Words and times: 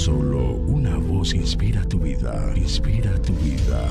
Solo 0.00 0.54
una 0.66 0.96
voz 0.96 1.34
inspira 1.34 1.86
tu 1.86 1.98
vida, 1.98 2.54
inspira 2.56 3.20
tu 3.20 3.34
vida. 3.34 3.86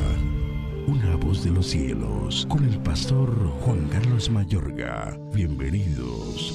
Una 0.87 1.15
voz 1.17 1.43
de 1.43 1.51
los 1.51 1.67
cielos, 1.67 2.47
con 2.49 2.67
el 2.67 2.79
pastor 2.79 3.29
Juan 3.61 3.87
Carlos 3.91 4.27
Mayorga. 4.31 5.15
Bienvenidos. 5.31 6.51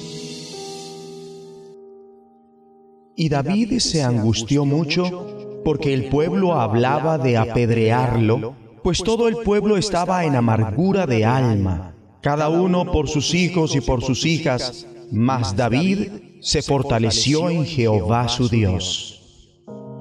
Y 3.15 3.29
David 3.29 3.79
se 3.79 4.03
angustió 4.03 4.65
mucho 4.65 5.61
porque 5.63 5.93
el 5.93 6.09
pueblo 6.09 6.59
hablaba 6.59 7.17
de 7.17 7.37
apedrearlo, 7.37 8.57
pues 8.83 9.01
todo 9.01 9.29
el 9.29 9.37
pueblo 9.37 9.77
estaba 9.77 10.25
en 10.25 10.35
amargura 10.35 11.07
de 11.07 11.23
alma, 11.23 11.95
cada 12.19 12.49
uno 12.49 12.91
por 12.91 13.07
sus 13.07 13.33
hijos 13.33 13.73
y 13.73 13.79
por 13.79 14.03
sus 14.03 14.25
hijas, 14.25 14.85
mas 15.13 15.55
David 15.55 16.09
se 16.41 16.61
fortaleció 16.61 17.49
en 17.49 17.63
Jehová 17.63 18.27
su 18.27 18.49
Dios. 18.49 19.14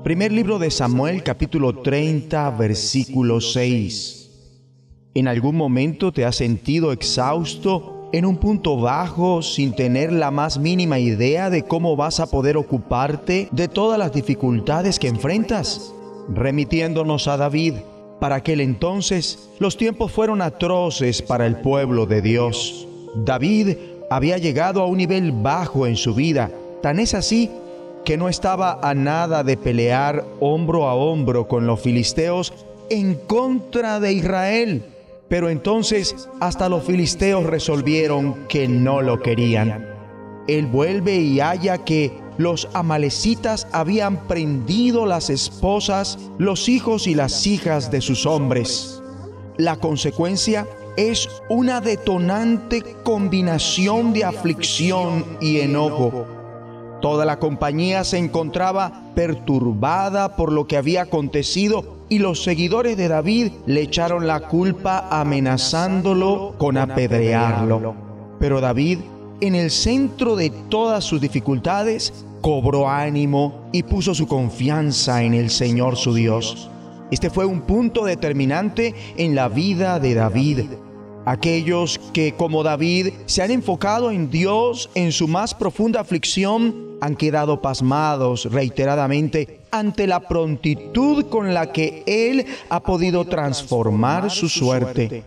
Primer 0.05 0.32
libro 0.32 0.58
de 0.58 0.71
Samuel 0.71 1.22
capítulo 1.22 1.81
30 1.81 2.50
versículo 2.50 3.40
6. 3.40 4.30
¿En 5.14 5.29
algún 5.29 5.57
momento 5.57 6.13
te 6.13 6.27
has 6.27 6.36
sentido 6.36 6.93
exhausto 6.93 8.11
en 8.13 8.27
un 8.27 8.36
punto 8.36 8.77
bajo 8.77 9.40
sin 9.40 9.75
tener 9.75 10.13
la 10.13 10.30
más 10.30 10.58
mínima 10.58 10.99
idea 10.99 11.49
de 11.49 11.63
cómo 11.63 11.96
vas 11.96 12.21
a 12.21 12.27
poder 12.27 12.58
ocuparte 12.58 13.49
de 13.50 13.67
todas 13.67 13.99
las 13.99 14.13
dificultades 14.13 14.99
que 14.99 15.08
enfrentas? 15.08 15.94
Remitiéndonos 16.29 17.27
a 17.27 17.39
David, 17.39 17.72
para 18.21 18.35
aquel 18.35 18.61
entonces 18.61 19.49
los 19.58 19.79
tiempos 19.79 20.13
fueron 20.13 20.43
atroces 20.43 21.22
para 21.22 21.46
el 21.46 21.57
pueblo 21.57 22.05
de 22.05 22.21
Dios. 22.21 22.86
David 23.25 23.79
había 24.11 24.36
llegado 24.36 24.82
a 24.82 24.86
un 24.86 24.99
nivel 24.99 25.32
bajo 25.32 25.86
en 25.86 25.96
su 25.96 26.14
vida, 26.14 26.50
tan 26.82 26.99
es 26.99 27.14
así 27.14 27.50
que 28.04 28.17
no 28.17 28.29
estaba 28.29 28.79
a 28.82 28.94
nada 28.94 29.43
de 29.43 29.57
pelear 29.57 30.25
hombro 30.40 30.89
a 30.89 30.94
hombro 30.94 31.49
con 31.49 31.67
los 31.67 31.81
filisteos 31.81 32.53
en 32.91 33.14
contra 33.14 34.00
de 34.00 34.12
Israel. 34.12 34.84
Pero 35.28 35.48
entonces 35.48 36.28
hasta 36.41 36.69
los 36.69 36.84
filisteos 36.84 37.44
resolvieron 37.44 38.47
que 38.47 38.69
no 38.69 39.00
lo 39.00 39.20
querían. 39.20 39.88
Él 40.47 40.66
vuelve 40.66 41.16
y 41.16 41.41
halla 41.41 41.78
que 41.78 42.12
los 42.36 42.69
amalecitas 42.75 43.66
habían 43.72 44.27
prendido 44.27 45.06
las 45.06 45.30
esposas, 45.30 46.19
los 46.38 46.69
hijos 46.69 47.06
y 47.06 47.14
las 47.14 47.47
hijas 47.47 47.91
de 47.91 48.00
sus 48.00 48.27
hombres. 48.27 49.02
La 49.56 49.77
consecuencia 49.77 50.66
es 50.97 51.28
una 51.48 51.80
detonante 51.80 52.82
combinación 53.02 54.12
de 54.12 54.25
aflicción 54.25 55.25
y 55.41 55.60
enojo. 55.60 56.44
Toda 57.05 57.27
la 57.27 57.38
compañía 57.38 58.02
se 58.02 58.16
encontraba 58.16 59.02
perturbada 59.14 60.36
por 60.36 60.50
lo 60.50 60.66
que 60.66 60.78
había 60.78 61.02
acontecido 61.02 61.98
y 62.08 62.19
los 62.19 62.42
seguidores 62.42 62.97
de 62.97 63.08
David 63.08 63.52
le 63.66 63.83
echaron 63.83 64.27
la 64.27 64.48
culpa 64.48 65.06
amenazándolo 65.10 66.55
con 66.56 66.78
apedrearlo. 66.78 67.94
Pero 68.41 68.62
David, 68.62 69.00
en 69.42 69.55
el 69.55 69.70
centro 69.70 70.34
de 70.34 70.48
todas 70.48 71.05
sus 71.05 71.20
dificultades, 71.20 72.25
cobró 72.41 72.88
ánimo 72.88 73.69
y 73.70 73.82
puso 73.82 74.14
su 74.14 74.27
confianza 74.27 75.25
en 75.25 75.34
el 75.34 75.50
Señor 75.50 75.97
su 75.97 76.14
Dios. 76.14 76.70
Este 77.10 77.28
fue 77.28 77.44
un 77.44 77.60
punto 77.60 78.06
determinante 78.06 78.94
en 79.19 79.34
la 79.34 79.50
vida 79.50 80.00
de 80.00 80.14
David. 80.14 80.60
Aquellos 81.27 81.98
que 82.12 82.34
como 82.34 82.62
David 82.62 83.12
se 83.27 83.42
han 83.42 83.50
enfocado 83.50 84.11
en 84.11 84.30
Dios 84.30 84.91
en 84.94 85.11
su 85.11 85.27
más 85.27 85.55
profunda 85.55 86.00
aflicción 86.00 86.98
han 87.00 87.16
quedado 87.16 87.62
pasmados 87.62 88.47
reiteradamente 88.50 89.61
ante 89.70 90.06
la 90.06 90.20
prontitud 90.28 91.27
con 91.27 91.55
la 91.55 91.72
que 91.72 92.03
Él 92.06 92.47
ha 92.69 92.81
podido 92.81 93.25
transformar 93.25 94.31
su 94.31 94.48
suerte. 94.48 95.25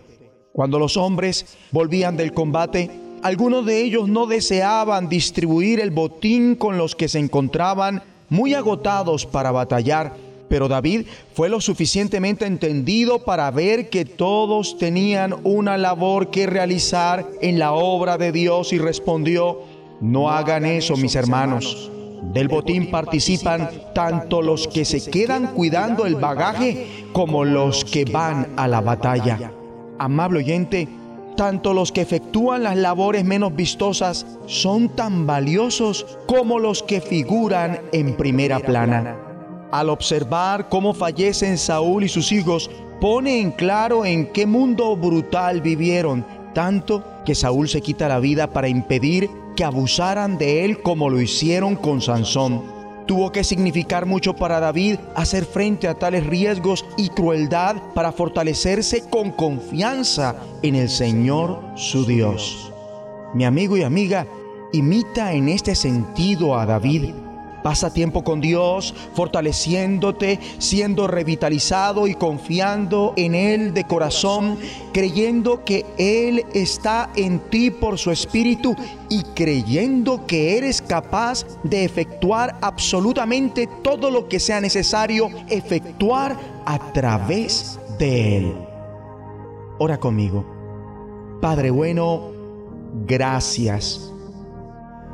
Cuando 0.52 0.78
los 0.78 0.96
hombres 0.96 1.56
volvían 1.72 2.16
del 2.16 2.32
combate, 2.32 2.90
algunos 3.22 3.66
de 3.66 3.82
ellos 3.82 4.08
no 4.08 4.26
deseaban 4.26 5.08
distribuir 5.08 5.80
el 5.80 5.90
botín 5.90 6.54
con 6.54 6.78
los 6.78 6.94
que 6.94 7.08
se 7.08 7.18
encontraban 7.18 8.02
muy 8.28 8.54
agotados 8.54 9.26
para 9.26 9.50
batallar, 9.50 10.14
pero 10.48 10.68
David 10.68 11.06
fue 11.34 11.48
lo 11.48 11.60
suficientemente 11.60 12.46
entendido 12.46 13.20
para 13.20 13.50
ver 13.50 13.90
que 13.90 14.04
todos 14.04 14.78
tenían 14.78 15.34
una 15.44 15.76
labor 15.76 16.30
que 16.30 16.46
realizar 16.46 17.26
en 17.40 17.58
la 17.58 17.72
obra 17.72 18.18
de 18.18 18.32
Dios 18.32 18.72
y 18.72 18.78
respondió, 18.78 19.60
no 20.00 20.30
hagan 20.30 20.64
eso, 20.64 20.96
mis 20.96 21.14
hermanos. 21.14 21.90
Del 22.32 22.48
botín 22.48 22.90
participan 22.90 23.70
tanto 23.94 24.42
los 24.42 24.66
que 24.66 24.84
se 24.84 25.08
quedan 25.10 25.48
cuidando 25.54 26.04
el 26.04 26.16
bagaje 26.16 27.06
como 27.12 27.44
los 27.44 27.84
que 27.84 28.04
van 28.04 28.54
a 28.56 28.66
la 28.66 28.80
batalla. 28.80 29.52
Amable 29.98 30.40
oyente, 30.40 30.88
tanto 31.36 31.72
los 31.72 31.92
que 31.92 32.00
efectúan 32.00 32.64
las 32.64 32.76
labores 32.76 33.24
menos 33.24 33.54
vistosas 33.54 34.26
son 34.46 34.88
tan 34.88 35.26
valiosos 35.26 36.18
como 36.26 36.58
los 36.58 36.82
que 36.82 37.00
figuran 37.00 37.80
en 37.92 38.16
primera 38.16 38.58
plana. 38.58 39.27
Al 39.70 39.90
observar 39.90 40.68
cómo 40.70 40.94
fallecen 40.94 41.58
Saúl 41.58 42.04
y 42.04 42.08
sus 42.08 42.32
hijos, 42.32 42.70
pone 43.00 43.40
en 43.40 43.50
claro 43.50 44.04
en 44.04 44.26
qué 44.32 44.46
mundo 44.46 44.96
brutal 44.96 45.60
vivieron, 45.60 46.24
tanto 46.54 47.04
que 47.26 47.34
Saúl 47.34 47.68
se 47.68 47.82
quita 47.82 48.08
la 48.08 48.18
vida 48.18 48.46
para 48.48 48.68
impedir 48.68 49.28
que 49.56 49.64
abusaran 49.64 50.38
de 50.38 50.64
él 50.64 50.80
como 50.82 51.10
lo 51.10 51.20
hicieron 51.20 51.76
con 51.76 52.00
Sansón. 52.00 52.62
Tuvo 53.06 53.30
que 53.30 53.44
significar 53.44 54.06
mucho 54.06 54.34
para 54.34 54.60
David 54.60 54.96
hacer 55.14 55.44
frente 55.44 55.86
a 55.86 55.94
tales 55.94 56.26
riesgos 56.26 56.84
y 56.96 57.08
crueldad 57.10 57.76
para 57.94 58.12
fortalecerse 58.12 59.04
con 59.08 59.32
confianza 59.32 60.36
en 60.62 60.76
el 60.76 60.88
Señor 60.88 61.62
su 61.74 62.04
Dios. 62.06 62.72
Mi 63.34 63.44
amigo 63.44 63.76
y 63.76 63.82
amiga, 63.82 64.26
imita 64.72 65.32
en 65.32 65.48
este 65.48 65.74
sentido 65.74 66.58
a 66.58 66.66
David 66.66 67.12
Pasa 67.62 67.92
tiempo 67.92 68.22
con 68.22 68.40
Dios, 68.40 68.94
fortaleciéndote, 69.14 70.38
siendo 70.58 71.06
revitalizado 71.06 72.06
y 72.06 72.14
confiando 72.14 73.14
en 73.16 73.34
Él 73.34 73.74
de 73.74 73.84
corazón, 73.84 74.58
creyendo 74.92 75.64
que 75.64 75.84
Él 75.98 76.44
está 76.54 77.10
en 77.16 77.40
ti 77.50 77.70
por 77.70 77.98
su 77.98 78.10
Espíritu 78.10 78.76
y 79.08 79.22
creyendo 79.34 80.26
que 80.26 80.56
eres 80.56 80.80
capaz 80.80 81.44
de 81.64 81.84
efectuar 81.84 82.56
absolutamente 82.60 83.68
todo 83.82 84.10
lo 84.10 84.28
que 84.28 84.40
sea 84.40 84.60
necesario 84.60 85.30
efectuar 85.48 86.36
a 86.64 86.92
través 86.92 87.78
de 87.98 88.36
Él. 88.38 88.54
Ora 89.78 89.98
conmigo. 89.98 90.44
Padre 91.40 91.70
bueno, 91.70 92.32
gracias. 93.06 94.12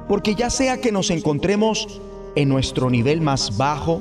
Porque 0.09 0.35
ya 0.35 0.51
sea 0.51 0.81
que 0.81 0.93
nos 0.93 1.11
encontremos 1.11 2.01
en 2.37 2.49
nuestro 2.49 2.91
nivel 2.91 3.21
más 3.21 3.57
bajo 3.57 4.01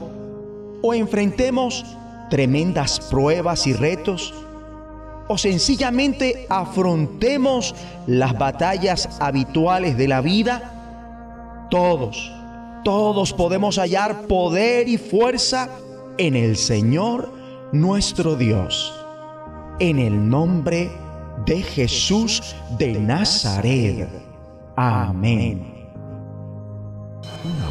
o 0.81 0.93
enfrentemos 0.93 1.85
tremendas 2.29 2.99
pruebas 2.99 3.67
y 3.67 3.73
retos 3.73 4.33
o 5.27 5.37
sencillamente 5.37 6.45
afrontemos 6.49 7.73
las 8.07 8.37
batallas 8.37 9.09
habituales 9.19 9.97
de 9.97 10.07
la 10.07 10.21
vida, 10.21 11.67
todos, 11.69 12.31
todos 12.83 13.33
podemos 13.33 13.77
hallar 13.77 14.27
poder 14.27 14.87
y 14.89 14.97
fuerza 14.97 15.69
en 16.17 16.35
el 16.35 16.57
Señor 16.57 17.31
nuestro 17.71 18.35
Dios, 18.35 18.93
en 19.79 19.99
el 19.99 20.29
nombre 20.29 20.91
de 21.45 21.61
Jesús 21.61 22.55
de 22.77 22.99
Nazaret. 22.99 24.09
Amén 24.75 25.72